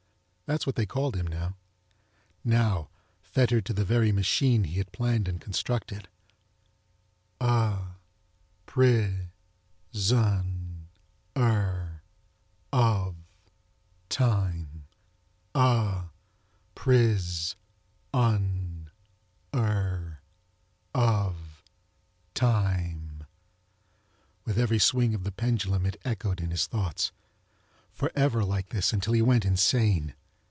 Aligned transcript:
That's 0.47 0.65
what 0.65 0.75
they 0.75 0.85
called 0.85 1.15
him 1.15 1.27
now! 1.27 1.55
Now, 2.43 2.89
fettered 3.21 3.65
to 3.67 3.71
the 3.73 3.85
very 3.85 4.11
machine 4.11 4.65
he 4.65 4.79
had 4.79 4.91
planned 4.91 5.29
and 5.29 5.39
constructed. 5.39 6.09
A 7.39 7.93
pri 8.65 9.29
on 10.13 10.89
er 11.37 12.01
of 12.73 13.15
time! 14.09 14.87
A 15.55 16.09
pris 16.75 17.55
on 18.13 18.91
er 19.55 20.19
of 20.93 21.63
Time! 22.33 23.23
With 24.43 24.59
every 24.59 24.79
swing 24.79 25.15
of 25.15 25.23
the 25.23 25.31
pendulum 25.31 25.85
it 25.85 25.95
echoed 26.03 26.41
in 26.41 26.51
his 26.51 26.67
thoughts. 26.67 27.13
For 27.93 28.11
ever 28.17 28.43
like 28.43 28.67
this 28.71 28.91
until 28.91 29.13
he 29.13 29.21
went 29.21 29.45
insane. 29.45 30.13